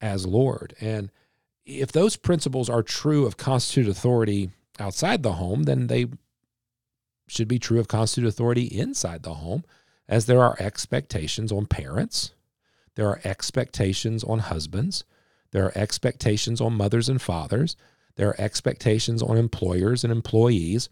as 0.00 0.26
Lord. 0.26 0.74
And 0.80 1.10
if 1.64 1.90
those 1.92 2.16
principles 2.16 2.68
are 2.68 2.82
true 2.82 3.26
of 3.26 3.36
constituted 3.36 3.90
authority 3.90 4.50
outside 4.78 5.22
the 5.22 5.32
home, 5.34 5.64
then 5.64 5.86
they 5.86 6.06
should 7.28 7.48
be 7.48 7.58
true 7.58 7.80
of 7.80 7.88
constituted 7.88 8.28
authority 8.28 8.64
inside 8.64 9.22
the 9.22 9.34
home, 9.34 9.64
as 10.08 10.26
there 10.26 10.42
are 10.42 10.56
expectations 10.60 11.50
on 11.50 11.66
parents, 11.66 12.32
there 12.94 13.08
are 13.08 13.20
expectations 13.24 14.22
on 14.22 14.38
husbands, 14.38 15.04
there 15.50 15.64
are 15.64 15.72
expectations 15.76 16.60
on 16.60 16.74
mothers 16.74 17.08
and 17.08 17.20
fathers, 17.20 17.76
there 18.16 18.28
are 18.28 18.40
expectations 18.40 19.22
on 19.22 19.36
employers 19.36 20.04
and 20.04 20.12
employees. 20.12 20.88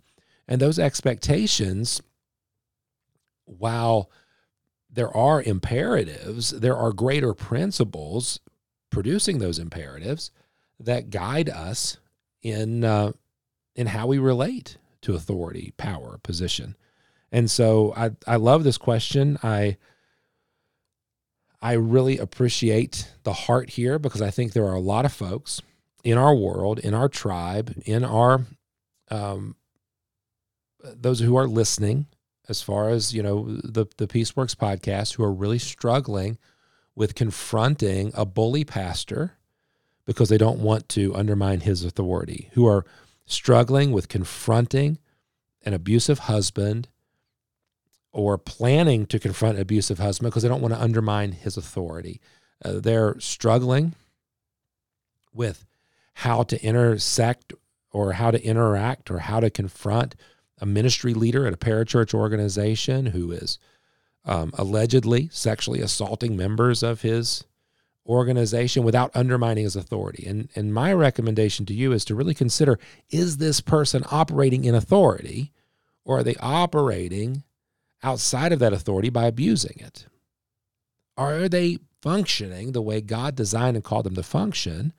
And 0.46 0.60
those 0.60 0.78
expectations, 0.78 2.02
while 3.46 4.10
there 4.94 5.14
are 5.14 5.42
imperatives, 5.42 6.50
there 6.50 6.76
are 6.76 6.92
greater 6.92 7.34
principles 7.34 8.38
producing 8.90 9.38
those 9.38 9.58
imperatives 9.58 10.30
that 10.78 11.10
guide 11.10 11.48
us 11.48 11.98
in 12.42 12.84
uh, 12.84 13.12
in 13.74 13.88
how 13.88 14.06
we 14.06 14.18
relate 14.18 14.76
to 15.02 15.14
authority, 15.14 15.72
power, 15.76 16.18
position. 16.22 16.76
And 17.32 17.50
so 17.50 17.92
I 17.96 18.10
I 18.26 18.36
love 18.36 18.62
this 18.62 18.78
question. 18.78 19.38
I 19.42 19.76
I 21.60 21.72
really 21.72 22.18
appreciate 22.18 23.12
the 23.24 23.32
heart 23.32 23.70
here 23.70 23.98
because 23.98 24.22
I 24.22 24.30
think 24.30 24.52
there 24.52 24.66
are 24.66 24.74
a 24.74 24.80
lot 24.80 25.04
of 25.04 25.12
folks 25.12 25.60
in 26.04 26.18
our 26.18 26.34
world, 26.34 26.78
in 26.78 26.94
our 26.94 27.08
tribe, 27.08 27.82
in 27.84 28.04
our 28.04 28.46
um, 29.10 29.56
those 30.82 31.20
who 31.20 31.36
are 31.36 31.48
listening 31.48 32.06
as 32.48 32.62
far 32.62 32.90
as 32.90 33.14
you 33.14 33.22
know 33.22 33.44
the 33.64 33.86
the 33.96 34.06
Peaceworks 34.06 34.54
podcast 34.54 35.14
who 35.14 35.24
are 35.24 35.32
really 35.32 35.58
struggling 35.58 36.38
with 36.94 37.14
confronting 37.14 38.12
a 38.14 38.24
bully 38.24 38.64
pastor 38.64 39.38
because 40.06 40.28
they 40.28 40.38
don't 40.38 40.60
want 40.60 40.88
to 40.90 41.14
undermine 41.14 41.60
his 41.60 41.84
authority, 41.84 42.50
who 42.52 42.66
are 42.66 42.84
struggling 43.26 43.90
with 43.90 44.08
confronting 44.08 44.98
an 45.64 45.72
abusive 45.72 46.20
husband 46.20 46.88
or 48.12 48.38
planning 48.38 49.06
to 49.06 49.18
confront 49.18 49.56
an 49.56 49.62
abusive 49.62 49.98
husband 49.98 50.30
because 50.30 50.42
they 50.42 50.48
don't 50.48 50.60
want 50.60 50.74
to 50.74 50.80
undermine 50.80 51.32
his 51.32 51.56
authority. 51.56 52.20
Uh, 52.64 52.74
they're 52.74 53.18
struggling 53.18 53.94
with 55.32 55.64
how 56.14 56.42
to 56.44 56.62
intersect 56.62 57.52
or 57.90 58.12
how 58.12 58.30
to 58.30 58.44
interact 58.44 59.10
or 59.10 59.18
how 59.18 59.40
to 59.40 59.50
confront 59.50 60.14
a 60.58 60.66
ministry 60.66 61.14
leader 61.14 61.46
at 61.46 61.54
a 61.54 61.58
parachurch 61.58 62.14
organization 62.14 63.06
who 63.06 63.32
is 63.32 63.58
um, 64.24 64.52
allegedly 64.54 65.28
sexually 65.32 65.80
assaulting 65.80 66.36
members 66.36 66.82
of 66.82 67.02
his 67.02 67.44
organization 68.06 68.84
without 68.84 69.10
undermining 69.14 69.64
his 69.64 69.76
authority. 69.76 70.26
And, 70.26 70.48
and 70.54 70.74
my 70.74 70.92
recommendation 70.92 71.64
to 71.66 71.74
you 71.74 71.92
is 71.92 72.04
to 72.06 72.14
really 72.14 72.34
consider 72.34 72.78
is 73.10 73.38
this 73.38 73.60
person 73.60 74.04
operating 74.10 74.64
in 74.64 74.74
authority 74.74 75.52
or 76.04 76.18
are 76.18 76.22
they 76.22 76.36
operating 76.36 77.44
outside 78.02 78.52
of 78.52 78.58
that 78.58 78.72
authority 78.72 79.08
by 79.08 79.26
abusing 79.26 79.76
it? 79.78 80.06
Are 81.16 81.48
they 81.48 81.78
functioning 82.02 82.72
the 82.72 82.82
way 82.82 83.00
God 83.00 83.34
designed 83.34 83.76
and 83.76 83.84
called 83.84 84.04
them 84.04 84.16
to 84.16 84.22
function? 84.22 84.92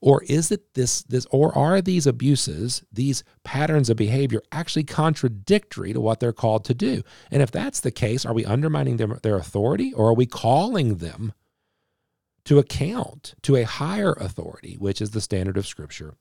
Or 0.00 0.22
is 0.24 0.52
it 0.52 0.74
this 0.74 1.02
this 1.02 1.26
or 1.30 1.56
are 1.58 1.82
these 1.82 2.06
abuses, 2.06 2.84
these 2.92 3.24
patterns 3.42 3.90
of 3.90 3.96
behavior 3.96 4.42
actually 4.52 4.84
contradictory 4.84 5.92
to 5.92 6.00
what 6.00 6.20
they're 6.20 6.32
called 6.32 6.64
to 6.66 6.74
do? 6.74 7.02
And 7.30 7.42
if 7.42 7.50
that's 7.50 7.80
the 7.80 7.90
case, 7.90 8.24
are 8.24 8.34
we 8.34 8.44
undermining 8.44 8.96
their, 8.96 9.08
their 9.08 9.36
authority 9.36 9.92
or 9.92 10.10
are 10.10 10.14
we 10.14 10.26
calling 10.26 10.96
them 10.96 11.32
to 12.44 12.58
account 12.58 13.34
to 13.42 13.56
a 13.56 13.64
higher 13.64 14.12
authority, 14.12 14.76
which 14.78 15.02
is 15.02 15.10
the 15.10 15.20
standard 15.20 15.56
of 15.56 15.66
scripture 15.66 16.14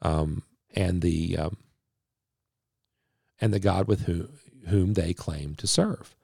um, 0.00 0.42
and 0.74 1.02
the 1.02 1.36
um, 1.36 1.56
and 3.40 3.52
the 3.52 3.58
God 3.60 3.88
with 3.88 4.02
whom 4.02 4.38
whom 4.68 4.94
they 4.94 5.12
claim 5.12 5.54
to 5.56 5.66
serve. 5.66 6.14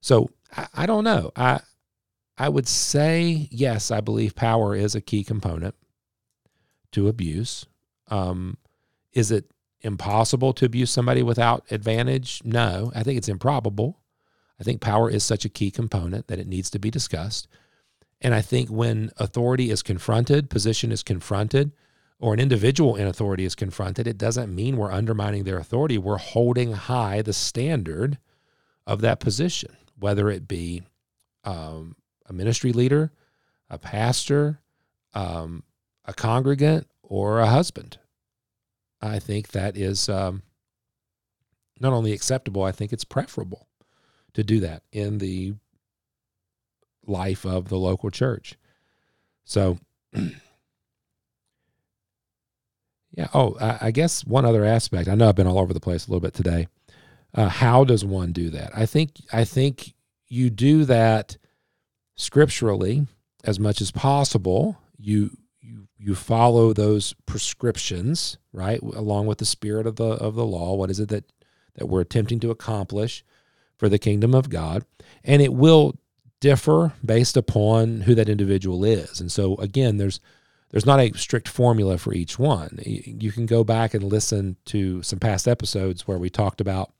So 0.00 0.30
I, 0.56 0.68
I 0.74 0.86
don't 0.86 1.04
know. 1.04 1.32
I 1.34 1.60
I 2.38 2.48
would 2.48 2.68
say 2.68 3.48
yes, 3.50 3.90
I 3.90 4.00
believe 4.00 4.36
power 4.36 4.76
is 4.76 4.94
a 4.94 5.00
key 5.00 5.24
component 5.24 5.74
to 6.92 7.08
abuse. 7.08 7.66
Um, 8.08 8.56
is 9.12 9.30
it 9.30 9.50
impossible 9.82 10.52
to 10.54 10.64
abuse 10.64 10.90
somebody 10.90 11.22
without 11.22 11.64
advantage? 11.70 12.42
No, 12.44 12.92
I 12.94 13.02
think 13.02 13.18
it's 13.18 13.28
improbable. 13.28 14.00
I 14.60 14.62
think 14.62 14.80
power 14.80 15.08
is 15.10 15.24
such 15.24 15.44
a 15.44 15.48
key 15.48 15.70
component 15.70 16.26
that 16.26 16.38
it 16.38 16.46
needs 16.46 16.70
to 16.70 16.78
be 16.78 16.90
discussed. 16.90 17.48
And 18.20 18.34
I 18.34 18.42
think 18.42 18.68
when 18.68 19.10
authority 19.16 19.70
is 19.70 19.82
confronted, 19.82 20.50
position 20.50 20.92
is 20.92 21.02
confronted, 21.02 21.72
or 22.18 22.34
an 22.34 22.40
individual 22.40 22.96
in 22.96 23.06
authority 23.06 23.46
is 23.46 23.54
confronted, 23.54 24.06
it 24.06 24.18
doesn't 24.18 24.54
mean 24.54 24.76
we're 24.76 24.92
undermining 24.92 25.44
their 25.44 25.56
authority. 25.56 25.96
We're 25.96 26.18
holding 26.18 26.72
high 26.72 27.22
the 27.22 27.32
standard 27.32 28.18
of 28.86 29.00
that 29.00 29.20
position, 29.20 29.74
whether 29.98 30.28
it 30.28 30.46
be 30.46 30.82
um, 31.44 31.96
a 32.26 32.34
ministry 32.34 32.72
leader, 32.72 33.10
a 33.70 33.78
pastor, 33.78 34.60
um, 35.14 35.62
a 36.04 36.14
congregant, 36.14 36.86
or 37.02 37.40
a 37.40 37.46
husband. 37.46 37.98
I 39.02 39.18
think 39.18 39.48
that 39.48 39.76
is 39.76 40.08
um, 40.08 40.42
not 41.80 41.92
only 41.92 42.12
acceptable, 42.12 42.62
I 42.62 42.72
think 42.72 42.92
it's 42.92 43.04
preferable 43.04 43.66
to 44.34 44.44
do 44.44 44.60
that 44.60 44.82
in 44.92 45.18
the 45.18 45.54
life 47.06 47.44
of 47.44 47.68
the 47.68 47.78
local 47.78 48.10
church. 48.10 48.56
So, 49.44 49.78
yeah. 50.12 50.30
Oh, 53.34 53.56
I, 53.60 53.78
I, 53.86 53.90
guess 53.90 54.24
one 54.24 54.44
other 54.44 54.64
aspect. 54.64 55.08
I 55.08 55.14
know 55.14 55.28
I've 55.28 55.34
been 55.34 55.46
all 55.46 55.58
over 55.58 55.72
the 55.72 55.80
place 55.80 56.06
a 56.06 56.10
little 56.10 56.20
bit 56.20 56.34
today. 56.34 56.68
Uh, 57.34 57.48
how 57.48 57.84
does 57.84 58.04
one 58.04 58.32
do 58.32 58.50
that? 58.50 58.70
I 58.76 58.86
think 58.86 59.12
I 59.32 59.44
think 59.44 59.94
you 60.28 60.50
do 60.50 60.84
that 60.84 61.36
scripturally 62.16 63.06
as 63.44 63.58
much 63.58 63.80
as 63.80 63.90
possible. 63.90 64.78
You 64.98 65.30
you 65.60 65.88
you 65.98 66.14
follow 66.14 66.72
those 66.72 67.14
prescriptions, 67.26 68.38
right, 68.52 68.80
along 68.80 69.26
with 69.26 69.38
the 69.38 69.44
spirit 69.44 69.86
of 69.86 69.96
the 69.96 70.04
of 70.04 70.34
the 70.34 70.46
law. 70.46 70.74
What 70.74 70.90
is 70.90 71.00
it 71.00 71.08
that 71.10 71.24
that 71.74 71.86
we're 71.86 72.00
attempting 72.00 72.40
to 72.40 72.50
accomplish 72.50 73.24
for 73.76 73.88
the 73.88 73.98
kingdom 73.98 74.34
of 74.34 74.50
God? 74.50 74.84
And 75.24 75.42
it 75.42 75.52
will 75.52 75.96
differ 76.40 76.94
based 77.04 77.36
upon 77.36 78.02
who 78.02 78.14
that 78.14 78.28
individual 78.28 78.84
is. 78.84 79.20
And 79.20 79.30
so 79.30 79.56
again, 79.56 79.98
there's 79.98 80.20
there's 80.70 80.86
not 80.86 81.00
a 81.00 81.16
strict 81.16 81.48
formula 81.48 81.98
for 81.98 82.14
each 82.14 82.38
one. 82.38 82.78
You 82.84 83.32
can 83.32 83.46
go 83.46 83.64
back 83.64 83.92
and 83.92 84.04
listen 84.04 84.56
to 84.66 85.02
some 85.02 85.18
past 85.18 85.48
episodes 85.48 86.06
where 86.06 86.18
we 86.18 86.30
talked 86.30 86.60
about 86.60 86.92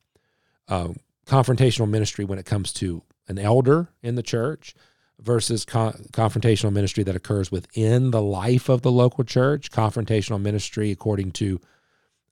um, 0.68 0.96
confrontational 1.26 1.88
ministry 1.88 2.24
when 2.24 2.38
it 2.38 2.46
comes 2.46 2.72
to 2.74 3.02
an 3.28 3.38
elder 3.38 3.88
in 4.02 4.16
the 4.16 4.22
church 4.22 4.74
versus 5.22 5.64
con- 5.64 6.06
confrontational 6.12 6.72
ministry 6.72 7.02
that 7.04 7.16
occurs 7.16 7.50
within 7.50 8.10
the 8.10 8.22
life 8.22 8.68
of 8.68 8.82
the 8.82 8.92
local 8.92 9.24
church. 9.24 9.70
Confrontational 9.70 10.40
ministry, 10.40 10.90
according 10.90 11.32
to 11.32 11.60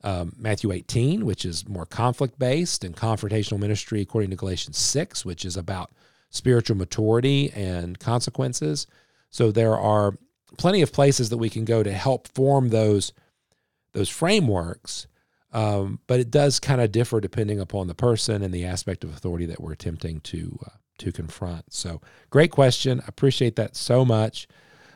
um, 0.05 0.33
Matthew 0.37 0.73
18, 0.73 1.27
which 1.27 1.45
is 1.45 1.69
more 1.69 1.87
conflict 1.87 2.39
based, 2.39 2.85
and 2.85 2.97
confrontational 2.97 3.59
ministry, 3.59 4.01
according 4.01 4.31
to 4.31 4.37
Galatians 4.37 4.79
6, 4.79 5.25
which 5.25 5.45
is 5.45 5.57
about 5.57 5.91
spiritual 6.31 6.77
maturity 6.77 7.51
and 7.53 7.99
consequences. 7.99 8.87
So 9.31 9.51
there 9.51 9.77
are 9.77 10.15
plenty 10.57 10.83
of 10.83 10.93
places 10.93 11.31
that 11.31 11.39
we 11.39 11.51
can 11.51 11.65
go 11.65 11.83
to 11.83 11.93
help 11.93 12.29
form 12.29 12.69
those 12.69 13.13
those 13.93 14.09
frameworks. 14.09 15.07
Um, 15.51 16.01
but 16.07 16.21
it 16.21 16.31
does 16.31 16.61
kind 16.61 16.81
of 16.81 16.93
differ 16.93 17.21
depending 17.21 17.59
upon 17.59 17.87
the 17.87 17.95
person 17.95 18.43
and 18.43 18.53
the 18.53 18.67
aspect 18.67 19.03
of 19.03 19.11
authority 19.11 19.47
that 19.47 19.61
we're 19.61 19.73
attempting 19.73 20.21
to 20.21 20.59
uh, 20.67 20.71
to 20.99 21.13
confront. 21.13 21.73
So, 21.73 22.01
great 22.31 22.51
question. 22.51 23.01
I 23.01 23.05
appreciate 23.09 23.57
that 23.57 23.77
so 23.77 24.05
much, 24.05 24.49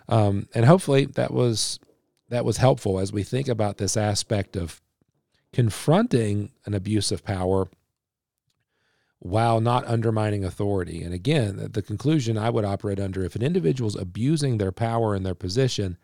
um, 0.08 0.48
and 0.54 0.64
hopefully 0.64 1.06
that 1.06 1.32
was 1.32 1.78
that 2.28 2.44
was 2.44 2.56
helpful 2.56 2.98
as 2.98 3.12
we 3.12 3.22
think 3.22 3.48
about 3.48 3.76
this 3.76 3.96
aspect 3.96 4.56
of 4.56 4.80
confronting 5.52 6.50
an 6.64 6.74
abuse 6.74 7.12
of 7.12 7.24
power 7.24 7.68
while 9.18 9.60
not 9.60 9.86
undermining 9.86 10.44
authority. 10.44 11.02
And 11.02 11.14
again, 11.14 11.68
the 11.72 11.82
conclusion 11.82 12.36
I 12.36 12.50
would 12.50 12.64
operate 12.64 12.98
under 12.98 13.24
if 13.24 13.36
an 13.36 13.42
individual 13.42 13.86
is 13.86 13.94
abusing 13.94 14.58
their 14.58 14.72
power 14.72 15.14
and 15.14 15.24
their 15.24 15.34
position, 15.34 15.96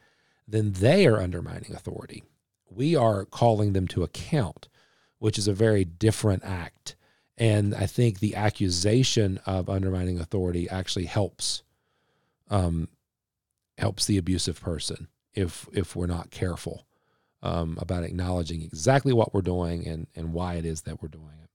then 0.46 0.72
they 0.72 1.06
are 1.06 1.20
undermining 1.20 1.74
authority. 1.74 2.22
We 2.70 2.94
are 2.94 3.24
calling 3.24 3.72
them 3.72 3.88
to 3.88 4.04
account, 4.04 4.68
which 5.18 5.36
is 5.36 5.48
a 5.48 5.52
very 5.52 5.84
different 5.84 6.44
act. 6.44 6.94
And 7.38 7.74
I 7.74 7.86
think 7.86 8.18
the 8.18 8.34
accusation 8.34 9.38
of 9.46 9.70
undermining 9.70 10.18
authority 10.18 10.68
actually 10.68 11.06
helps 11.06 11.62
um, 12.50 12.88
helps 13.78 14.06
the 14.06 14.18
abusive 14.18 14.60
person 14.60 15.08
if 15.34 15.68
if 15.72 15.94
we're 15.94 16.06
not 16.06 16.30
careful 16.30 16.86
um, 17.42 17.78
about 17.80 18.02
acknowledging 18.02 18.62
exactly 18.62 19.12
what 19.12 19.32
we're 19.32 19.40
doing 19.40 19.86
and 19.86 20.08
and 20.16 20.32
why 20.32 20.54
it 20.54 20.64
is 20.64 20.82
that 20.82 21.00
we're 21.00 21.08
doing 21.08 21.38
it. 21.42 21.48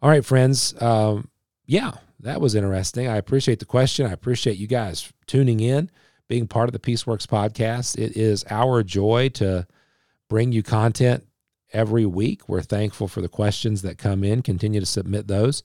All 0.00 0.08
right, 0.08 0.24
friends. 0.24 0.80
Um, 0.80 1.28
yeah, 1.66 1.92
that 2.20 2.40
was 2.40 2.54
interesting. 2.54 3.08
I 3.08 3.16
appreciate 3.16 3.58
the 3.58 3.64
question. 3.64 4.06
I 4.06 4.12
appreciate 4.12 4.56
you 4.58 4.66
guys 4.66 5.12
tuning 5.26 5.60
in, 5.60 5.90
being 6.28 6.46
part 6.46 6.68
of 6.68 6.72
the 6.72 6.78
Peaceworks 6.78 7.26
podcast. 7.26 7.98
It 7.98 8.16
is 8.16 8.44
our 8.48 8.82
joy 8.82 9.30
to 9.34 9.66
bring 10.28 10.52
you 10.52 10.62
content 10.62 11.24
every 11.72 12.06
week. 12.06 12.48
We're 12.48 12.62
thankful 12.62 13.08
for 13.08 13.20
the 13.20 13.28
questions 13.28 13.82
that 13.82 13.98
come 13.98 14.24
in. 14.24 14.42
Continue 14.42 14.80
to 14.80 14.86
submit 14.86 15.28
those. 15.28 15.62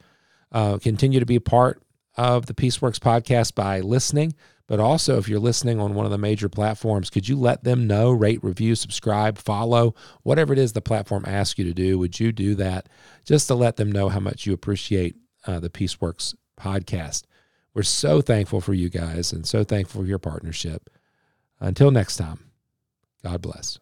Uh, 0.52 0.78
continue 0.78 1.20
to 1.20 1.26
be 1.26 1.36
a 1.36 1.42
part 1.42 1.82
of 2.18 2.46
the 2.46 2.54
Peaceworks 2.54 3.00
podcast 3.00 3.56
by 3.56 3.82
listening. 3.82 4.34
But 4.68 4.80
also, 4.80 5.18
if 5.18 5.30
you're 5.30 5.40
listening 5.40 5.80
on 5.80 5.94
one 5.94 6.06
of 6.06 6.12
the 6.12 6.18
major 6.18 6.50
platforms, 6.50 7.12
could 7.12 7.30
you 7.30 7.36
let 7.38 7.64
them 7.64 7.86
know, 7.86 8.12
rate, 8.12 8.44
review, 8.44 8.74
subscribe, 8.74 9.38
follow, 9.38 9.94
whatever 10.24 10.54
it 10.54 10.60
is 10.60 10.74
the 10.74 10.82
platform 10.82 11.24
asks 11.28 11.60
you 11.60 11.66
to 11.66 11.74
do? 11.74 12.00
Would 12.00 12.20
you 12.20 12.32
do 12.32 12.56
that 12.56 12.90
just 13.26 13.48
to 13.48 13.56
let 13.56 13.76
them 13.76 13.92
know 13.92 14.10
how 14.10 14.20
much 14.20 14.48
you 14.48 14.54
appreciate 14.54 15.16
uh, 15.46 15.60
the 15.60 15.70
Peaceworks 15.70 16.34
podcast? 16.60 17.24
We're 17.76 17.84
so 17.84 18.22
thankful 18.22 18.62
for 18.62 18.74
you 18.74 18.90
guys 18.90 19.32
and 19.34 19.46
so 19.46 19.64
thankful 19.64 20.02
for 20.02 20.08
your 20.08 20.20
partnership. 20.20 20.90
Until 21.60 21.92
next 21.92 22.18
time, 22.18 22.40
God 23.24 23.42
bless. 23.42 23.80